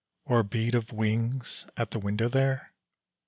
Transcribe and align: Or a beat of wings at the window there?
Or 0.25 0.39
a 0.39 0.43
beat 0.43 0.73
of 0.73 0.91
wings 0.91 1.67
at 1.77 1.91
the 1.91 1.99
window 1.99 2.27
there? 2.27 2.73